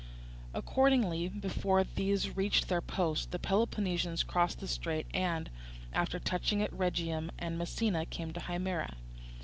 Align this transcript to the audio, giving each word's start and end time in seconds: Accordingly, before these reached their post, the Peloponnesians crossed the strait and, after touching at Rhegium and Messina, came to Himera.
Accordingly, 0.55 1.27
before 1.27 1.83
these 1.83 2.35
reached 2.35 2.69
their 2.69 2.81
post, 2.81 3.29
the 3.29 3.37
Peloponnesians 3.37 4.23
crossed 4.23 4.59
the 4.59 4.67
strait 4.67 5.05
and, 5.13 5.47
after 5.93 6.17
touching 6.17 6.59
at 6.63 6.73
Rhegium 6.73 7.29
and 7.37 7.55
Messina, 7.55 8.07
came 8.07 8.33
to 8.33 8.39
Himera. 8.39 8.95